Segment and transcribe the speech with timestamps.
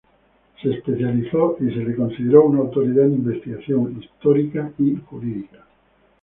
[0.59, 5.63] Se especializó y se le consideró una autoridad en investigación histórica y jurídica.